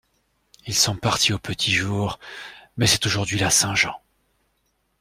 Ils 0.65 0.73
sont 0.73 0.95
partis 0.95 1.31
au 1.31 1.37
petit 1.37 1.71
jour… 1.73 2.17
mais 2.75 2.87
c'est 2.87 3.05
aujourd'hui 3.05 3.37
la 3.37 3.51
Saint-Jean. 3.51 4.01